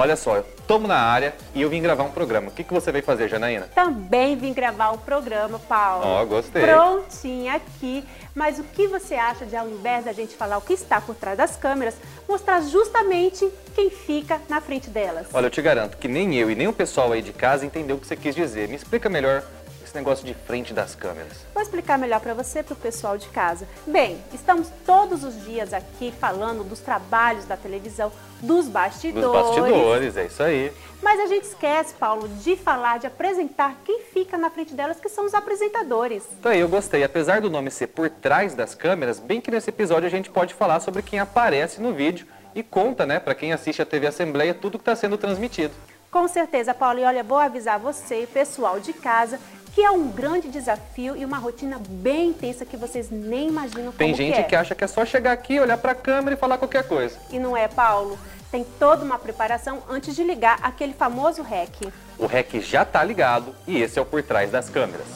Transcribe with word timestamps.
Olha 0.00 0.16
só, 0.16 0.36
eu 0.36 0.44
tomo 0.66 0.88
na 0.88 0.96
área 0.96 1.34
e 1.54 1.60
eu 1.60 1.68
vim 1.68 1.82
gravar 1.82 2.04
um 2.04 2.10
programa. 2.10 2.48
O 2.48 2.50
que, 2.50 2.64
que 2.64 2.72
você 2.72 2.90
veio 2.90 3.04
fazer, 3.04 3.28
Janaína? 3.28 3.68
Também 3.74 4.34
vim 4.34 4.54
gravar 4.54 4.92
um 4.92 4.96
programa, 4.96 5.58
Paulo. 5.58 6.06
Ó, 6.06 6.24
gostei. 6.24 6.62
Prontinha 6.62 7.56
aqui. 7.56 8.02
Mas 8.34 8.58
o 8.58 8.62
que 8.64 8.88
você 8.88 9.14
acha 9.14 9.44
de, 9.44 9.54
ao 9.54 9.68
invés 9.68 10.06
da 10.06 10.12
gente 10.14 10.34
falar 10.34 10.56
o 10.56 10.62
que 10.62 10.72
está 10.72 11.02
por 11.02 11.14
trás 11.14 11.36
das 11.36 11.54
câmeras, 11.54 11.96
mostrar 12.26 12.62
justamente 12.62 13.46
quem 13.74 13.90
fica 13.90 14.40
na 14.48 14.62
frente 14.62 14.88
delas? 14.88 15.26
Olha, 15.34 15.44
eu 15.46 15.50
te 15.50 15.60
garanto 15.60 15.98
que 15.98 16.08
nem 16.08 16.34
eu 16.34 16.50
e 16.50 16.54
nem 16.54 16.66
o 16.66 16.72
pessoal 16.72 17.12
aí 17.12 17.20
de 17.20 17.34
casa 17.34 17.66
entendeu 17.66 17.96
o 17.96 17.98
que 17.98 18.06
você 18.06 18.16
quis 18.16 18.34
dizer. 18.34 18.68
Me 18.68 18.76
explica 18.76 19.10
melhor 19.10 19.42
esse 19.90 19.96
negócio 19.96 20.24
de 20.24 20.32
frente 20.32 20.72
das 20.72 20.94
câmeras? 20.94 21.32
Vou 21.52 21.62
explicar 21.62 21.98
melhor 21.98 22.20
para 22.20 22.32
você 22.32 22.60
e 22.60 22.62
para 22.62 22.74
o 22.74 22.76
pessoal 22.76 23.18
de 23.18 23.28
casa. 23.28 23.66
Bem, 23.86 24.22
estamos 24.32 24.68
todos 24.86 25.24
os 25.24 25.44
dias 25.44 25.74
aqui 25.74 26.14
falando 26.18 26.62
dos 26.62 26.78
trabalhos 26.78 27.44
da 27.44 27.56
televisão, 27.56 28.12
dos 28.40 28.68
bastidores. 28.68 29.26
Dos 29.26 29.32
bastidores, 29.32 30.16
é 30.16 30.26
isso 30.26 30.42
aí. 30.42 30.72
Mas 31.02 31.18
a 31.18 31.26
gente 31.26 31.44
esquece, 31.44 31.94
Paulo, 31.94 32.28
de 32.28 32.56
falar, 32.56 32.98
de 32.98 33.06
apresentar 33.06 33.76
quem 33.84 34.02
fica 34.02 34.38
na 34.38 34.48
frente 34.48 34.74
delas, 34.74 35.00
que 35.00 35.08
são 35.08 35.26
os 35.26 35.34
apresentadores. 35.34 36.22
Então 36.38 36.52
aí, 36.52 36.60
eu 36.60 36.68
gostei. 36.68 37.02
Apesar 37.02 37.40
do 37.40 37.50
nome 37.50 37.70
ser 37.70 37.88
por 37.88 38.08
trás 38.08 38.54
das 38.54 38.74
câmeras, 38.74 39.18
bem 39.18 39.40
que 39.40 39.50
nesse 39.50 39.70
episódio 39.70 40.06
a 40.06 40.10
gente 40.10 40.30
pode 40.30 40.54
falar 40.54 40.78
sobre 40.80 41.02
quem 41.02 41.18
aparece 41.18 41.80
no 41.80 41.92
vídeo 41.92 42.26
e 42.54 42.62
conta, 42.62 43.04
né, 43.06 43.18
para 43.18 43.34
quem 43.34 43.52
assiste 43.52 43.82
a 43.82 43.86
TV 43.86 44.06
Assembleia, 44.06 44.54
tudo 44.54 44.78
que 44.78 44.82
está 44.82 44.94
sendo 44.94 45.18
transmitido. 45.18 45.74
Com 46.10 46.26
certeza, 46.26 46.74
Paulo. 46.74 46.98
E 46.98 47.04
olha, 47.04 47.22
vou 47.22 47.38
avisar 47.38 47.78
você, 47.78 48.28
pessoal 48.32 48.80
de 48.80 48.92
casa, 48.92 49.38
que 49.74 49.82
é 49.82 49.90
um 49.90 50.08
grande 50.08 50.48
desafio 50.48 51.16
e 51.16 51.24
uma 51.24 51.38
rotina 51.38 51.80
bem 51.88 52.28
intensa 52.30 52.64
que 52.64 52.76
vocês 52.76 53.10
nem 53.10 53.48
imaginam 53.48 53.92
Tem 53.92 54.14
gente 54.14 54.34
que, 54.34 54.40
é. 54.40 54.44
que 54.44 54.56
acha 54.56 54.74
que 54.74 54.84
é 54.84 54.86
só 54.86 55.04
chegar 55.04 55.32
aqui, 55.32 55.60
olhar 55.60 55.78
para 55.78 55.92
a 55.92 55.94
câmera 55.94 56.34
e 56.34 56.38
falar 56.38 56.58
qualquer 56.58 56.86
coisa. 56.86 57.16
E 57.30 57.38
não 57.38 57.56
é, 57.56 57.68
Paulo? 57.68 58.18
Tem 58.50 58.64
toda 58.78 59.04
uma 59.04 59.18
preparação 59.18 59.82
antes 59.88 60.14
de 60.16 60.24
ligar 60.24 60.58
aquele 60.62 60.92
famoso 60.92 61.42
REC. 61.42 61.92
O 62.18 62.26
REC 62.26 62.60
já 62.60 62.82
está 62.82 63.02
ligado 63.04 63.54
e 63.66 63.80
esse 63.80 63.98
é 63.98 64.02
o 64.02 64.04
por 64.04 64.22
trás 64.22 64.50
das 64.50 64.68
câmeras. 64.68 65.06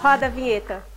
Roda 0.00 0.26
a 0.26 0.28
vinheta. 0.28 0.93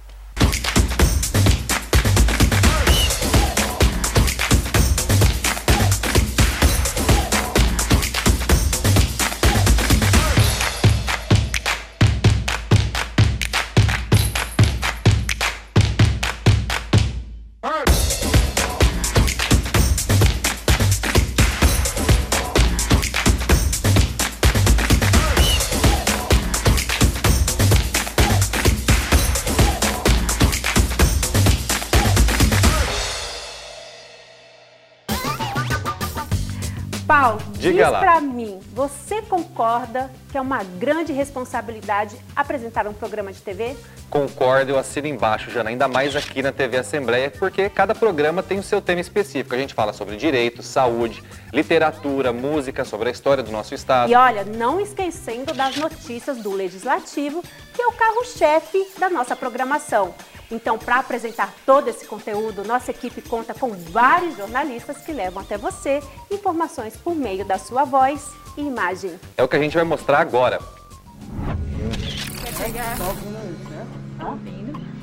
Paulo, 37.08 37.40
Diga 37.54 37.86
diz 37.86 38.00
pra 38.00 38.20
mim, 38.20 38.60
você 38.74 39.22
concorda 39.22 40.12
que 40.30 40.38
é 40.38 40.42
uma 40.42 40.62
grande 40.62 41.14
responsabilidade 41.14 42.18
apresentar 42.36 42.86
um 42.86 42.92
programa 42.92 43.32
de 43.32 43.42
TV? 43.42 43.78
Concordo, 44.10 44.72
eu 44.72 44.78
assino 44.78 45.08
embaixo, 45.08 45.50
Jana, 45.50 45.70
ainda 45.70 45.88
mais 45.88 46.18
aqui 46.18 46.42
na 46.42 46.52
TV 46.52 46.78
Assembleia, 46.78 47.32
porque 47.32 47.70
cada 47.70 47.96
programa 47.96 48.44
tem 48.44 48.60
o 48.60 48.64
seu 48.64 48.82
tema 48.82 49.00
específico. 49.00 49.56
A 49.56 49.58
gente 49.58 49.74
fala 49.74 49.94
sobre 49.94 50.18
direito, 50.18 50.62
saúde, 50.62 51.24
literatura, 51.54 52.34
música, 52.34 52.84
sobre 52.84 53.08
a 53.08 53.12
história 53.14 53.42
do 53.42 53.54
nosso 53.54 53.74
estado. 53.74 54.12
E 54.12 54.16
olha, 54.16 54.44
não 54.44 54.78
esquecendo 54.78 55.54
das 55.54 55.78
notícias 55.78 56.38
do 56.40 56.52
Legislativo, 56.52 57.42
que 57.74 57.82
é 57.82 57.88
o 57.88 57.94
carro-chefe 57.94 58.86
da 59.00 59.10
nossa 59.10 59.34
programação. 59.34 60.14
Então, 60.50 60.78
para 60.78 61.00
apresentar 61.00 61.54
todo 61.66 61.90
esse 61.90 62.06
conteúdo, 62.06 62.64
nossa 62.64 62.92
equipe 62.92 63.22
conta 63.22 63.54
com 63.54 63.72
vários 63.92 64.38
jornalistas 64.38 64.98
que 64.98 65.12
levam 65.12 65.44
até 65.44 65.58
você 65.58 66.02
informações 66.32 66.96
por 66.96 67.14
meio 67.14 67.44
da 67.46 67.58
sua 67.58 67.84
voz 67.84 68.32
e 68.56 68.62
imagem. 68.62 69.12
É 69.36 69.44
o 69.44 69.48
que 69.48 69.58
a 69.58 69.60
gente 69.60 69.76
vai 69.76 69.84
mostrar 69.84 70.20
agora. 70.20 70.60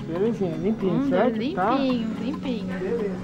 Belezinha, 0.07 0.57
limpinho, 0.57 0.95
Hum, 0.95 1.09
certo? 1.11 1.55
Tá? 1.55 1.71
limpinho, 1.77 2.17
limpinho. 2.21 3.17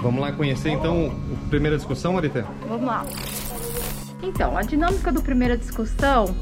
Vamos 0.00 0.20
lá 0.20 0.32
conhecer 0.32 0.70
então 0.70 1.12
a 1.44 1.48
primeira 1.48 1.76
discussão, 1.76 2.14
Marité? 2.14 2.44
Vamos 2.68 2.86
lá. 2.86 3.04
Então, 4.22 4.56
a 4.56 4.62
dinâmica 4.62 5.12
do 5.12 5.22
primeira 5.22 5.56
discussão, 5.56 6.34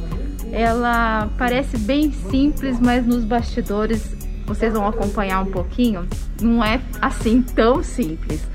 ela 0.53 1.29
parece 1.39 1.77
bem 1.79 2.13
simples, 2.31 2.79
mas 2.81 3.07
nos 3.07 3.25
bastidores 3.25 4.15
vocês 4.47 4.73
vão 4.73 4.87
acompanhar 4.87 5.41
um 5.41 5.51
pouquinho, 5.51 6.07
não 6.41 6.65
é 6.65 6.81
assim 7.01 7.43
tão 7.43 7.83
simples. 7.83 8.47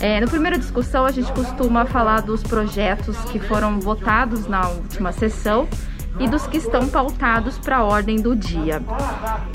É, 0.00 0.20
no 0.20 0.28
primeira 0.28 0.58
discussão, 0.58 1.06
a 1.06 1.12
gente 1.12 1.30
costuma 1.32 1.86
falar 1.86 2.22
dos 2.22 2.42
projetos 2.42 3.16
que 3.30 3.38
foram 3.38 3.78
votados 3.78 4.48
na 4.48 4.68
última 4.68 5.12
sessão 5.12 5.68
e 6.18 6.28
dos 6.28 6.46
que 6.46 6.56
estão 6.56 6.88
pautados 6.88 7.56
para 7.58 7.78
a 7.78 7.84
ordem 7.84 8.20
do 8.20 8.34
dia. 8.34 8.82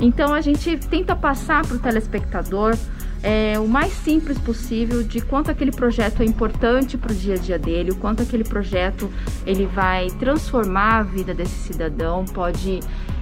Então, 0.00 0.32
a 0.32 0.40
gente 0.40 0.76
tenta 0.78 1.14
passar 1.14 1.66
para 1.66 1.76
o 1.76 1.78
telespectador 1.78 2.74
é, 3.22 3.58
o 3.58 3.66
mais 3.66 3.92
simples 3.92 4.38
possível 4.38 5.02
de 5.02 5.20
quanto 5.20 5.50
aquele 5.50 5.72
projeto 5.72 6.22
é 6.22 6.24
importante 6.24 6.96
para 6.96 7.12
o 7.12 7.14
dia 7.14 7.34
a 7.34 7.38
dia 7.38 7.58
dele, 7.58 7.90
o 7.90 7.96
quanto 7.96 8.22
aquele 8.22 8.44
projeto 8.44 9.10
ele 9.44 9.66
vai 9.66 10.08
transformar 10.18 10.98
a 10.98 11.02
vida 11.02 11.34
desse 11.34 11.72
cidadão, 11.72 12.24
pode 12.24 12.80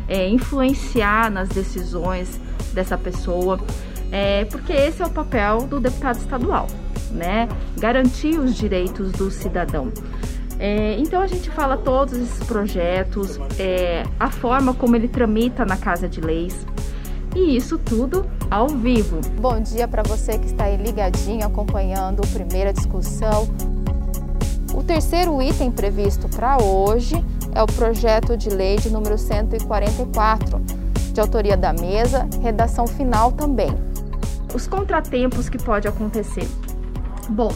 é, 0.08 0.28
influenciar 0.28 1.30
nas 1.30 1.48
decisões 1.48 2.40
dessa 2.72 2.96
pessoa, 2.96 3.58
é, 4.12 4.44
porque 4.46 4.72
esse 4.72 5.02
é 5.02 5.06
o 5.06 5.10
papel 5.10 5.62
do 5.62 5.80
deputado 5.80 6.18
estadual, 6.18 6.68
né? 7.10 7.48
Garantir 7.78 8.38
os 8.38 8.54
direitos 8.54 9.12
do 9.12 9.30
cidadão. 9.30 9.92
É, 10.58 10.96
então 10.98 11.20
a 11.20 11.26
gente 11.26 11.50
fala 11.50 11.76
todos 11.76 12.14
esses 12.14 12.42
projetos, 12.44 13.38
é, 13.58 14.04
a 14.18 14.30
forma 14.30 14.72
como 14.72 14.96
ele 14.96 15.08
tramita 15.08 15.64
na 15.64 15.76
Casa 15.76 16.08
de 16.08 16.20
Leis, 16.20 16.66
e 17.34 17.54
isso 17.56 17.76
tudo 17.76 18.24
ao 18.50 18.68
vivo. 18.68 19.20
Bom 19.38 19.60
dia 19.60 19.86
para 19.86 20.02
você 20.02 20.38
que 20.38 20.46
está 20.46 20.64
aí 20.64 20.78
ligadinho 20.78 21.46
acompanhando 21.46 22.22
a 22.22 22.26
primeira 22.28 22.72
discussão. 22.72 23.46
O 24.74 24.82
terceiro 24.82 25.42
item 25.42 25.70
previsto 25.70 26.28
para 26.30 26.56
hoje 26.62 27.22
é 27.56 27.62
o 27.62 27.66
projeto 27.66 28.36
de 28.36 28.50
lei 28.50 28.76
de 28.76 28.90
número 28.90 29.16
144, 29.16 30.60
de 31.14 31.18
autoria 31.18 31.56
da 31.56 31.72
mesa, 31.72 32.28
redação 32.42 32.86
final 32.86 33.32
também. 33.32 33.70
Os 34.54 34.66
contratempos 34.66 35.48
que 35.48 35.56
pode 35.56 35.88
acontecer. 35.88 36.46
Bom, 37.30 37.50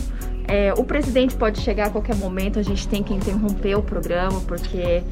é, 0.49 0.73
o 0.73 0.85
presidente 0.85 1.37
pode 1.37 1.61
chegar 1.61 1.89
a 1.89 1.91
qualquer 1.91 2.17
momento, 2.17 2.59
a 2.59 2.63
gente 2.63 2.89
tem 2.89 3.03
que 3.03 3.13
interromper 3.13 3.75
o 3.75 3.83
programa, 3.83 4.41
porque 4.49 5.03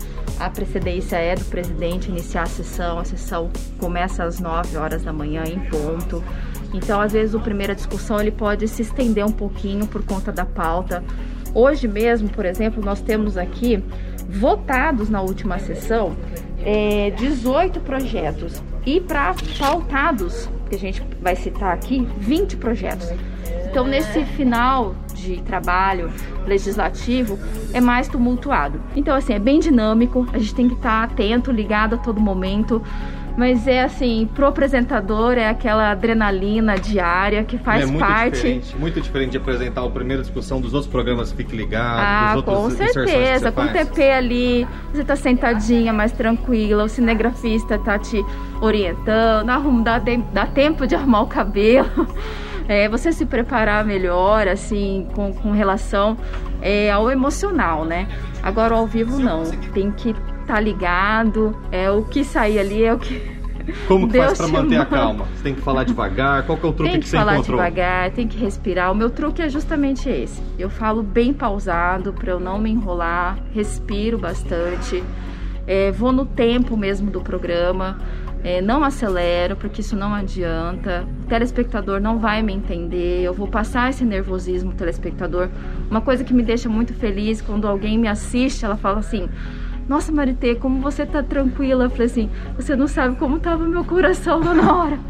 a 0.41 0.49
precedência 0.49 1.16
é 1.16 1.34
do 1.34 1.44
presidente 1.44 2.09
iniciar 2.09 2.44
a 2.44 2.47
sessão, 2.47 2.99
a 2.99 3.05
sessão 3.05 3.50
começa 3.78 4.25
às 4.25 4.41
9 4.41 4.78
horas 4.78 5.03
da 5.03 5.12
manhã 5.12 5.44
em 5.44 5.60
ponto. 5.69 6.25
Então, 6.72 6.99
às 6.99 7.12
vezes, 7.12 7.34
o 7.34 7.41
primeira 7.41 7.75
discussão 7.75 8.19
ele 8.19 8.31
pode 8.31 8.66
se 8.66 8.81
estender 8.81 9.25
um 9.25 9.32
pouquinho 9.32 9.87
por 9.87 10.03
conta 10.03 10.32
da 10.32 10.47
pauta. 10.47 11.05
Hoje 11.55 11.87
mesmo, 11.87 12.28
por 12.31 12.47
exemplo, 12.47 12.82
nós 12.82 13.00
temos 13.00 13.37
aqui 13.37 13.82
votados 14.28 15.09
na 15.09 15.22
última 15.22 15.59
sessão 15.59 16.15
é, 16.65 17.11
18 17.12 17.81
projetos 17.81 18.62
e 18.84 19.00
para 19.00 19.34
pautados, 19.59 20.49
que 20.69 20.77
a 20.77 20.78
gente 20.78 21.03
vai 21.21 21.37
citar 21.37 21.72
aqui, 21.75 22.06
20 22.19 22.56
projetos. 22.56 23.09
Então, 23.71 23.87
nesse 23.87 24.25
final 24.25 24.94
de 25.15 25.43
trabalho 25.43 26.11
legislativo, 26.47 27.38
é 27.73 27.81
mais 27.81 28.08
tumultuado. 28.08 28.81
Então, 28.97 29.14
assim, 29.14 29.35
é 29.35 29.38
bem 29.38 29.61
dinâmico, 29.61 30.26
a 30.32 30.38
gente 30.38 30.55
tem 30.55 30.69
que 30.69 30.75
estar 30.75 31.05
atento, 31.05 31.52
ligado 31.52 31.94
a 31.94 31.99
todo 31.99 32.20
momento. 32.20 32.82
Mas 33.38 33.69
é 33.69 33.85
assim, 33.85 34.29
pro 34.35 34.46
apresentador 34.46 35.35
é 35.35 35.49
aquela 35.49 35.93
adrenalina 35.93 36.75
diária 36.75 37.44
que 37.44 37.56
faz 37.56 37.85
é 37.85 37.87
muito 37.87 38.00
parte. 38.00 38.35
Diferente, 38.35 38.76
muito 38.76 39.00
diferente 39.00 39.31
de 39.31 39.37
apresentar 39.37 39.85
a 39.85 39.88
primeira 39.88 40.23
discussão 40.23 40.61
dos 40.61 40.75
outros 40.75 40.90
programas 40.90 41.31
Fique 41.31 41.55
Ligado, 41.55 42.00
Ah, 42.00 42.35
dos 42.35 42.44
com 42.44 42.50
outros 42.50 42.81
que 42.81 42.93
certeza. 42.93 43.52
Com 43.52 43.62
o. 43.62 43.69
TP 43.69 44.11
ali, 44.11 44.67
você 44.93 45.05
tá 45.05 45.14
sentadinha, 45.14 45.93
mais 45.93 46.11
tranquila, 46.11 46.82
o 46.82 46.88
cinegrafista 46.88 47.79
tá 47.79 47.96
te 47.96 48.20
orientando, 48.61 49.49
arruma, 49.50 49.85
dá, 49.85 50.02
dá 50.32 50.44
tempo 50.44 50.85
de 50.85 50.96
arrumar 50.96 51.23
o 51.23 51.26
cabelo. 51.29 52.08
É, 52.70 52.87
você 52.87 53.11
se 53.12 53.25
preparar 53.25 53.82
melhor, 53.82 54.46
assim, 54.46 55.08
com, 55.14 55.32
com 55.32 55.52
relação 55.52 56.19
é, 56.61 56.90
ao 56.90 57.11
emocional, 57.11 57.82
né? 57.82 58.06
Agora, 58.43 58.75
ao 58.75 58.87
vivo, 58.87 59.19
não. 59.19 59.43
Tem 59.73 59.90
que 59.90 60.14
estar 60.49 60.61
ligado, 60.61 61.55
é 61.71 61.91
o 61.91 62.03
que 62.03 62.25
sair 62.25 62.59
ali 62.59 62.83
é 62.83 62.95
o 62.95 62.99
que. 62.99 63.39
Como 63.87 64.06
que 64.06 64.15
Deus 64.15 64.25
faz 64.25 64.39
pra 64.39 64.47
te 64.47 64.53
manter 64.53 64.77
a 64.77 64.79
manda. 64.79 64.91
calma? 64.91 65.27
Você 65.27 65.43
tem 65.43 65.55
que 65.55 65.61
falar 65.61 65.85
devagar? 65.85 66.47
Qual 66.47 66.56
que 66.56 66.65
é 66.65 66.69
o 66.71 66.73
truque 66.73 66.91
Tem 66.91 67.00
que, 67.00 67.05
que 67.05 67.11
você 67.11 67.19
falar 67.19 67.35
encontrou? 67.35 67.59
devagar, 67.59 68.11
tem 68.12 68.27
que 68.27 68.39
respirar. 68.39 68.91
O 68.91 68.95
meu 68.95 69.11
truque 69.11 69.43
é 69.43 69.49
justamente 69.50 70.09
esse. 70.09 70.43
Eu 70.59 70.71
falo 70.71 71.03
bem 71.03 71.35
pausado 71.35 72.15
para 72.15 72.31
eu 72.31 72.41
não 72.41 72.59
me 72.59 72.71
enrolar, 72.71 73.39
respiro 73.53 74.17
bastante, 74.17 75.05
é, 75.67 75.93
vou 75.93 76.12
no 76.12 76.25
tempo 76.25 76.79
mesmo 76.79 77.11
do 77.11 77.21
programa, 77.21 77.99
é, 78.43 78.62
não 78.62 78.83
acelero 78.83 79.55
porque 79.55 79.83
isso 79.83 79.95
não 79.95 80.15
adianta. 80.15 81.06
O 81.25 81.27
telespectador 81.27 82.00
não 82.00 82.19
vai 82.19 82.43
me 82.43 82.55
entender. 82.55 83.21
Eu 83.23 83.35
vou 83.35 83.49
passar 83.49 83.91
esse 83.91 84.03
nervosismo 84.03 84.73
telespectador. 84.73 85.50
Uma 85.91 86.00
coisa 86.00 86.25
que 86.25 86.33
me 86.33 86.43
deixa 86.43 86.71
muito 86.71 86.95
feliz 86.95 87.43
quando 87.43 87.69
alguém 87.69 87.99
me 87.99 88.09
assiste, 88.09 88.65
ela 88.65 88.79
fala 88.79 89.00
assim. 89.00 89.29
Nossa, 89.88 90.12
Maritê, 90.12 90.55
como 90.55 90.81
você 90.81 91.06
tá 91.06 91.23
tranquila? 91.23 91.85
Eu 91.85 91.90
falei 91.90 92.06
assim, 92.06 92.31
você 92.55 92.76
não 92.76 92.87
sabe 92.87 93.17
como 93.17 93.40
tava 93.40 93.67
meu 93.67 93.85
coração 93.85 94.40
na 94.40 94.75
hora. 94.75 94.99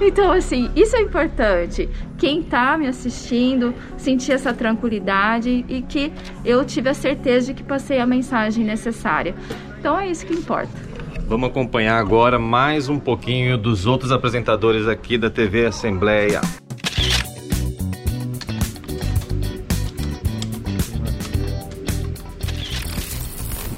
Então, 0.00 0.32
assim, 0.32 0.68
isso 0.74 0.96
é 0.96 1.00
importante. 1.00 1.88
Quem 2.16 2.42
tá 2.42 2.76
me 2.76 2.88
assistindo, 2.88 3.72
sentir 3.96 4.32
essa 4.32 4.52
tranquilidade 4.52 5.64
e 5.68 5.80
que 5.82 6.12
eu 6.44 6.64
tive 6.64 6.88
a 6.88 6.94
certeza 6.94 7.48
de 7.48 7.54
que 7.54 7.62
passei 7.62 8.00
a 8.00 8.06
mensagem 8.06 8.64
necessária. 8.64 9.36
Então, 9.78 9.96
é 9.96 10.10
isso 10.10 10.26
que 10.26 10.34
importa. 10.34 10.72
Vamos 11.28 11.50
acompanhar 11.50 11.98
agora 11.98 12.36
mais 12.38 12.88
um 12.88 12.98
pouquinho 12.98 13.56
dos 13.56 13.86
outros 13.86 14.10
apresentadores 14.10 14.88
aqui 14.88 15.16
da 15.16 15.30
TV 15.30 15.66
Assembleia. 15.66 16.40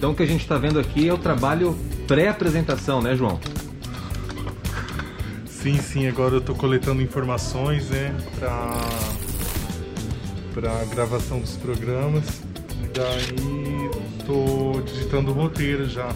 Então 0.00 0.12
o 0.12 0.14
que 0.14 0.23
a 0.23 0.26
gente 0.26 0.41
está 0.41 0.56
vendo 0.56 0.81
aqui 0.81 1.06
é 1.06 1.12
o 1.12 1.19
trabalho 1.19 1.76
pré-apresentação, 2.08 3.02
né, 3.02 3.14
João? 3.14 3.38
Sim, 5.44 5.76
sim, 5.76 6.08
agora 6.08 6.37
eu 6.37 6.41
tô 6.41 6.55
coletando 6.55 7.02
informações, 7.02 7.91
né, 7.91 8.17
pra, 8.38 8.81
pra 10.55 10.85
gravação 10.87 11.38
dos 11.38 11.55
programas. 11.58 12.41
E 12.82 12.88
daí 12.94 13.91
tô 14.25 14.81
digitando 14.81 15.32
o 15.32 15.35
roteiro 15.35 15.87
já 15.87 16.08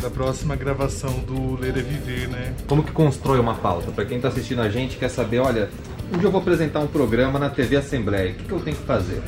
da 0.00 0.08
próxima 0.08 0.54
gravação 0.54 1.18
do 1.26 1.60
Ler 1.60 1.76
é 1.76 1.82
Viver, 1.82 2.28
né. 2.28 2.54
Como 2.68 2.84
que 2.84 2.92
constrói 2.92 3.40
uma 3.40 3.56
pauta? 3.56 3.90
Para 3.90 4.04
quem 4.04 4.18
está 4.18 4.28
assistindo 4.28 4.62
a 4.62 4.68
gente 4.68 4.96
quer 4.96 5.08
saber, 5.08 5.40
olha, 5.40 5.68
dia 6.12 6.22
eu 6.22 6.30
vou 6.30 6.40
apresentar 6.40 6.78
um 6.78 6.86
programa 6.86 7.40
na 7.40 7.50
TV 7.50 7.78
Assembleia, 7.78 8.30
o 8.30 8.34
que, 8.36 8.44
que 8.44 8.52
eu 8.52 8.60
tenho 8.60 8.76
que 8.76 8.84
fazer? 8.84 9.20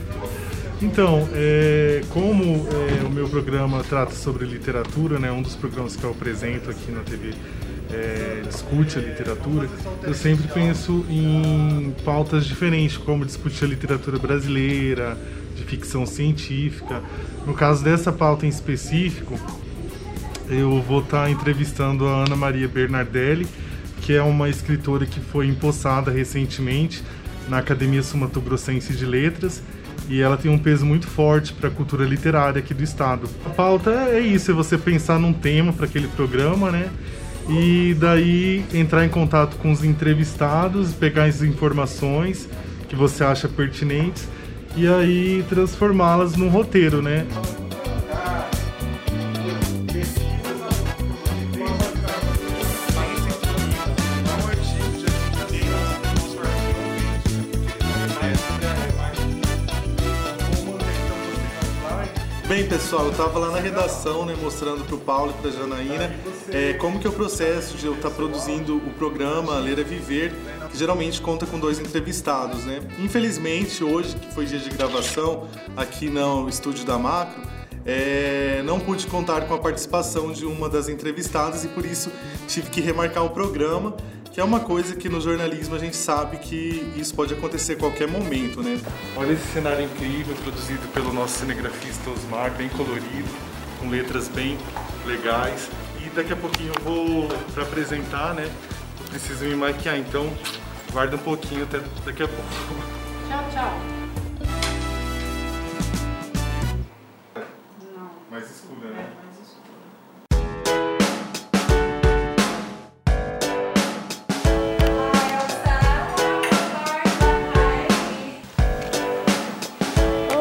Então, 0.81 1.27
é, 1.33 2.03
como 2.11 2.67
é, 2.69 3.05
o 3.07 3.11
meu 3.11 3.29
programa 3.29 3.83
trata 3.83 4.15
sobre 4.15 4.45
literatura, 4.45 5.19
né, 5.19 5.33
um 5.33 5.41
dos 5.41 5.57
programas 5.57 5.97
que 5.97 6.05
eu 6.05 6.11
apresento 6.11 6.71
aqui 6.71 6.93
na 6.93 7.01
TV 7.01 7.33
é, 7.91 8.43
discute 8.47 8.99
a 8.99 9.01
literatura, 9.01 9.69
eu 10.03 10.13
sempre 10.13 10.47
penso 10.49 11.07
em 11.09 11.95
pautas 12.05 12.45
diferentes, 12.45 12.99
como 12.99 13.25
discutir 13.25 13.65
a 13.65 13.69
literatura 13.69 14.19
brasileira, 14.19 15.17
de 15.57 15.65
ficção 15.65 16.05
científica. 16.05 17.03
No 17.47 17.55
caso 17.55 17.83
dessa 17.83 18.13
pauta 18.13 18.45
em 18.45 18.49
específico, 18.51 19.39
eu 20.49 20.83
vou 20.83 21.01
estar 21.01 21.31
entrevistando 21.31 22.07
a 22.07 22.25
Ana 22.25 22.37
Maria 22.37 22.69
Bernardelli, 22.69 23.47
que 24.03 24.13
é 24.13 24.23
uma 24.23 24.51
escritora 24.51 25.07
que 25.07 25.21
foi 25.21 25.47
empossada 25.47 26.11
recentemente 26.11 27.03
na 27.49 27.59
Academia 27.59 28.03
Sumato 28.03 28.41
Grossense 28.41 28.93
de 28.93 29.07
Letras 29.07 29.63
e 30.09 30.21
ela 30.21 30.37
tem 30.37 30.51
um 30.51 30.59
peso 30.59 30.85
muito 30.85 31.07
forte 31.07 31.53
para 31.53 31.69
a 31.69 31.73
cultura 31.73 32.05
literária 32.05 32.59
aqui 32.59 32.73
do 32.73 32.83
estado. 32.83 33.29
A 33.45 33.51
pauta 33.51 33.91
é 33.91 34.21
isso, 34.21 34.51
é 34.51 34.55
você 34.55 34.79
pensar 34.79 35.19
num 35.19 35.33
tema 35.33 35.73
para 35.73 35.87
aquele 35.87 36.09
programa, 36.09 36.71
né? 36.71 36.89
E 37.49 37.97
daí 37.99 38.65
entrar 38.75 39.05
em 39.05 39.09
contato 39.09 39.57
com 39.57 39.71
os 39.71 39.85
entrevistados, 39.85 40.93
pegar 40.93 41.25
as 41.25 41.43
informações 41.43 42.49
que 42.89 42.97
você 42.97 43.23
acha 43.23 43.49
pertinentes 43.49 44.29
e 44.77 44.87
aí 44.87 45.45
transformá-las 45.49 46.37
num 46.37 46.49
roteiro, 46.49 47.01
né? 47.01 47.25
Bem, 62.49 62.65
pessoal, 62.69 63.07
eu 63.07 63.11
estava 63.11 63.41
lá 63.41 63.51
na 63.51 63.59
redação, 63.59 64.25
né, 64.25 64.33
mostrando 64.41 64.85
para 64.85 64.95
o 64.95 64.99
Paulo 65.01 65.35
e 65.37 65.43
para 65.43 65.51
a 65.51 65.53
Janaína 65.53 66.15
é, 66.53 66.75
como 66.75 67.01
que 67.01 67.07
é 67.07 67.11
o 67.11 67.13
processo 67.13 67.77
de 67.77 67.87
eu 67.87 67.95
estar 67.95 68.09
produzindo 68.11 68.77
o 68.77 68.95
programa 68.97 69.59
Ler 69.59 69.81
é 69.81 69.83
Viver, 69.83 70.33
que 70.71 70.79
geralmente 70.79 71.21
conta 71.21 71.45
com 71.45 71.59
dois 71.59 71.81
entrevistados, 71.81 72.65
né? 72.65 72.81
Infelizmente, 73.01 73.83
hoje, 73.83 74.15
que 74.15 74.33
foi 74.33 74.47
dia 74.47 74.61
de 74.61 74.71
gravação 74.71 75.49
aqui 75.77 76.09
no 76.09 76.49
estúdio 76.49 76.85
da 76.87 76.97
Macro, 76.97 77.43
é, 77.85 78.63
não 78.65 78.79
pude 78.79 79.09
contar 79.09 79.41
com 79.49 79.55
a 79.55 79.59
participação 79.59 80.31
de 80.31 80.47
uma 80.47 80.69
das 80.69 80.89
entrevistadas 80.89 81.65
e 81.65 81.69
por 81.69 81.85
isso 81.85 82.13
tive 82.47 82.71
que 82.71 82.81
remarcar 82.81 83.25
o 83.25 83.31
programa, 83.31 83.97
que 84.33 84.41
é 84.41 84.45
uma 84.45 84.61
coisa 84.61 84.95
que 84.95 85.09
no 85.09 85.21
jornalismo 85.21 85.75
a 85.75 85.79
gente 85.79 85.97
sabe 85.97 86.37
que 86.39 86.93
isso 86.97 87.15
pode 87.15 87.35
acontecer 87.35 87.75
a 87.75 87.77
qualquer 87.77 88.09
momento, 88.09 88.63
né? 88.63 88.81
Olha 89.17 89.33
esse 89.33 89.47
cenário 89.53 89.85
incrível 89.85 90.35
produzido 90.37 90.87
pelo 90.89 91.13
nosso 91.13 91.39
cinegrafista 91.39 92.11
Osmar, 92.11 92.51
bem 92.53 92.69
colorido, 92.69 93.29
com 93.81 93.89
letras 93.89 94.29
bem 94.29 94.59
legais. 95.07 95.69
E 96.05 96.11
daqui 96.11 96.33
a 96.33 96.37
pouquinho 96.37 96.73
eu 96.77 96.83
vou 96.83 97.29
para 97.55 97.63
apresentar, 97.63 98.35
né? 98.35 98.45
Eu 99.01 99.07
preciso 99.11 99.45
me 99.45 99.55
maquiar, 99.55 99.99
então 99.99 100.31
guarda 100.93 101.17
um 101.17 101.21
pouquinho 101.21 101.65
até 101.65 101.81
daqui 102.05 102.23
a 102.23 102.29
pouco. 102.29 102.51
Tchau, 103.29 103.45
tchau. 103.53 104.06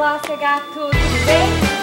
Olá, 0.05 0.19
tudo 0.71 0.91
bem? 1.25 1.75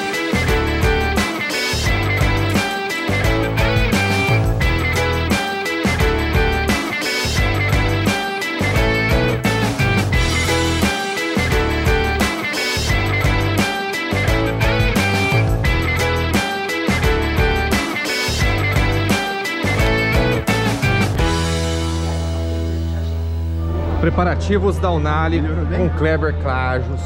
Preparativos 24.00 24.78
da 24.78 24.92
Unali 24.92 25.42
com 25.76 25.90
Kleber 25.98 26.40
Clajos, 26.40 27.00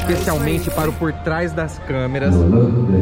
especialmente 0.00 0.70
para 0.70 0.90
o 0.90 0.92
Por 0.92 1.12
Trás 1.12 1.52
das 1.52 1.78
Câmeras, 1.80 2.34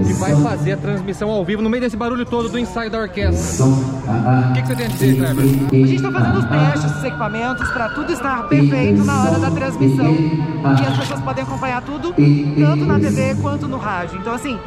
que 0.07 0.13
vai 0.15 0.35
fazer 0.43 0.73
a 0.73 0.77
transmissão 0.77 1.31
ao 1.31 1.45
vivo 1.45 1.63
no 1.63 1.71
meio 1.71 1.83
desse 1.83 1.97
barulho 1.97 2.25
todo 2.27 2.49
do 2.49 2.59
ensaio 2.59 2.91
da 2.91 2.99
orquestra. 2.99 3.65
O 3.65 4.53
que, 4.53 4.63
que 4.63 4.69
você 4.69 4.77
tem 4.77 4.87
a 4.87 4.89
dizer, 4.89 5.17
Kleber? 5.17 5.45
A 5.45 5.77
gente 5.77 5.95
está 5.95 6.13
fazendo 6.13 6.39
os 6.39 6.45
testes 6.45 6.93
dos 6.93 7.05
equipamentos 7.05 7.71
para 7.71 7.89
tudo 7.91 8.13
estar 8.13 8.49
perfeito 8.49 9.05
na 9.05 9.23
hora 9.23 9.39
da 9.39 9.51
transmissão. 9.51 10.13
E 10.13 10.87
as 10.87 10.99
pessoas 10.99 11.21
podem 11.21 11.45
acompanhar 11.45 11.83
tudo, 11.83 12.13
tanto 12.13 12.85
na 12.85 12.99
TV 12.99 13.35
quanto 13.41 13.69
no 13.69 13.79
rádio. 13.79 14.19
Então, 14.19 14.35
assim, 14.35 14.59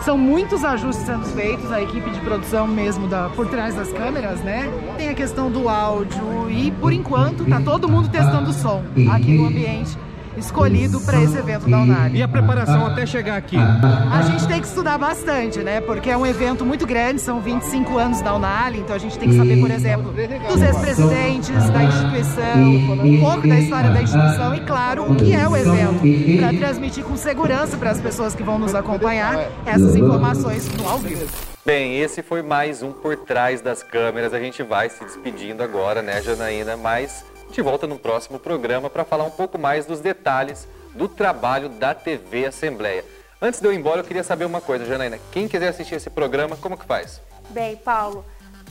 são 0.00 0.16
muitos 0.16 0.64
ajustes 0.64 1.04
sendo 1.04 1.24
feitos, 1.26 1.70
a 1.70 1.82
equipe 1.82 2.10
de 2.10 2.20
produção 2.20 2.66
mesmo 2.66 3.06
da, 3.06 3.28
por 3.30 3.46
trás 3.48 3.74
das 3.74 3.92
câmeras, 3.92 4.40
né? 4.40 4.70
Tem 4.96 5.08
a 5.08 5.14
questão 5.14 5.50
do 5.50 5.68
áudio 5.68 6.50
e, 6.50 6.70
por 6.70 6.92
enquanto, 6.92 7.44
tá 7.44 7.60
todo 7.60 7.88
mundo 7.88 8.08
testando 8.08 8.50
o 8.50 8.52
som 8.52 8.82
aqui 9.10 9.36
no 9.36 9.46
ambiente 9.46 9.96
escolhido 10.36 11.00
para 11.00 11.22
esse 11.22 11.36
evento 11.36 11.68
da 11.68 11.78
Unali. 11.78 12.18
E 12.18 12.22
a 12.22 12.28
preparação 12.28 12.86
até 12.86 13.06
chegar 13.06 13.36
aqui? 13.36 13.56
A 13.56 14.22
gente 14.22 14.46
tem 14.46 14.60
que 14.60 14.66
estudar 14.66 14.98
bastante, 14.98 15.60
né? 15.60 15.80
Porque 15.80 16.10
é 16.10 16.16
um 16.16 16.26
evento 16.26 16.64
muito 16.64 16.86
grande, 16.86 17.20
são 17.20 17.40
25 17.40 17.98
anos 17.98 18.20
da 18.20 18.34
Unali, 18.34 18.80
então 18.80 18.94
a 18.94 18.98
gente 18.98 19.18
tem 19.18 19.28
que 19.28 19.36
saber, 19.36 19.60
por 19.60 19.70
exemplo, 19.70 20.12
dos 20.12 20.62
ex-presidentes 20.62 21.70
da 21.70 21.84
instituição, 21.84 22.62
um 23.04 23.20
pouco 23.20 23.48
da 23.48 23.58
história 23.58 23.90
da 23.90 24.02
instituição 24.02 24.54
e, 24.54 24.60
claro, 24.60 25.10
o 25.10 25.16
que 25.16 25.32
é 25.32 25.48
o 25.48 25.56
evento, 25.56 26.38
para 26.38 26.52
transmitir 26.56 27.04
com 27.04 27.16
segurança 27.16 27.76
para 27.76 27.90
as 27.90 28.00
pessoas 28.00 28.34
que 28.34 28.42
vão 28.42 28.58
nos 28.58 28.74
acompanhar 28.74 29.50
essas 29.64 29.96
informações 29.96 30.68
no 30.76 30.88
ao 30.88 30.98
vivo. 30.98 31.26
Bem, 31.64 31.98
esse 31.98 32.22
foi 32.22 32.42
mais 32.42 32.80
um 32.80 32.92
Por 32.92 33.16
Trás 33.16 33.60
das 33.60 33.82
Câmeras. 33.82 34.32
A 34.32 34.38
gente 34.38 34.62
vai 34.62 34.88
se 34.88 35.04
despedindo 35.04 35.64
agora, 35.64 36.00
né, 36.00 36.22
Janaína? 36.22 36.76
Mas 36.76 37.24
gente 37.46 37.62
volta 37.62 37.86
no 37.86 37.98
próximo 37.98 38.38
programa 38.38 38.90
para 38.90 39.04
falar 39.04 39.24
um 39.24 39.30
pouco 39.30 39.58
mais 39.58 39.86
dos 39.86 40.00
detalhes 40.00 40.68
do 40.94 41.08
trabalho 41.08 41.68
da 41.68 41.94
TV 41.94 42.46
Assembleia. 42.46 43.04
Antes 43.40 43.60
de 43.60 43.66
eu 43.66 43.72
ir 43.72 43.76
embora, 43.76 44.00
eu 44.00 44.04
queria 44.04 44.24
saber 44.24 44.44
uma 44.44 44.60
coisa, 44.60 44.84
Janaína. 44.84 45.18
Quem 45.30 45.46
quiser 45.46 45.68
assistir 45.68 45.94
esse 45.94 46.08
programa, 46.08 46.56
como 46.56 46.76
que 46.76 46.86
faz? 46.86 47.20
Bem, 47.50 47.76
Paulo, 47.76 48.24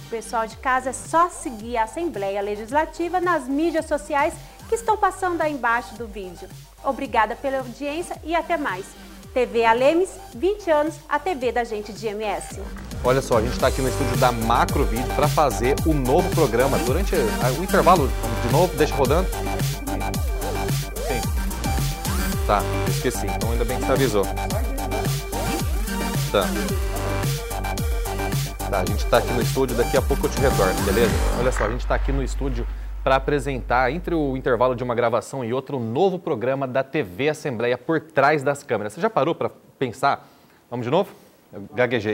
Pessoal 0.10 0.46
de 0.46 0.58
casa, 0.58 0.92
é 0.92 0.94
só 0.94 1.30
seguir 1.30 1.78
a 1.78 1.84
Assembleia 1.84 2.42
Legislativa 2.42 3.20
nas 3.20 3.48
mídias 3.48 3.86
sociais 3.86 4.34
que 4.70 4.76
estão 4.76 4.96
passando 4.96 5.42
aí 5.42 5.54
embaixo 5.54 5.96
do 5.96 6.08
vídeo. 6.08 6.48
Obrigada 6.84 7.36
pela 7.36 7.58
audiência 7.60 8.16
e 8.24 8.36
até 8.36 8.56
mais. 8.56 8.86
TV 9.34 9.66
Alemes, 9.66 10.10
20 10.34 10.72
anos, 10.72 10.96
a 11.10 11.20
TV 11.20 11.52
da 11.52 11.64
gente 11.64 11.92
de 11.92 12.08
MS. 12.08 12.62
Olha 13.04 13.22
só, 13.22 13.38
a 13.38 13.42
gente 13.42 13.54
está 13.54 13.68
aqui 13.68 13.82
no 13.82 13.90
estúdio 13.90 14.18
da 14.18 14.32
Macro 14.32 14.84
Vídeo 14.86 15.14
para 15.16 15.28
fazer 15.28 15.76
o 15.86 15.94
novo 15.94 16.30
programa. 16.32 16.78
Durante 16.80 17.16
o 17.16 17.64
intervalo, 17.64 18.10
de 18.42 18.52
novo, 18.52 18.76
deixa 18.76 18.96
rodando. 18.96 19.28
Sim. 21.08 21.22
Tá, 22.48 22.62
esqueci. 22.88 23.28
Então 23.28 23.52
ainda 23.52 23.66
bem 23.66 23.78
que 23.78 23.86
você 23.86 23.92
avisou. 23.92 24.26
Tá. 26.32 26.46
Tá, 28.70 28.80
a 28.82 28.86
gente 28.86 29.06
está 29.06 29.18
aqui 29.20 29.32
no 29.34 29.42
estúdio, 29.42 29.78
daqui 29.78 29.96
a 29.96 30.02
pouco 30.02 30.26
eu 30.26 30.30
te 30.30 30.40
retorno, 30.40 30.74
beleza? 30.84 31.14
Olha 31.40 31.52
só, 31.52 31.66
a 31.66 31.70
gente 31.70 31.82
está 31.82 31.96
aqui 31.96 32.12
no 32.12 32.24
estúdio 32.24 32.66
para 33.04 33.18
apresentar, 33.18 33.92
entre 33.92 34.16
o 34.16 34.36
intervalo 34.36 34.76
de 34.76 34.84
uma 34.84 34.96
gravação 34.96 35.46
e 35.46 35.54
outra, 35.54 35.76
um 35.76 35.80
novo 35.80 36.18
programa 36.18 36.68
da 36.68 36.84
TV 36.84 37.30
Assembleia 37.30 37.78
por 37.78 38.02
trás 38.02 38.42
das 38.42 38.64
câmeras. 38.64 38.94
Você 38.94 39.02
já 39.02 39.12
parou 39.12 39.36
para 39.36 39.52
pensar? 39.78 40.28
Vamos 40.72 40.86
de 40.88 40.92
novo? 40.92 41.12
Eu 41.54 41.70
gaguejei. 41.76 42.14